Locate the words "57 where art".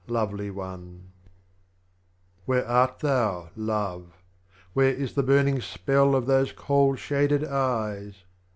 2.47-2.99